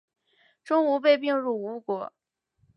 [0.63, 2.11] 钟吾被并入吴国。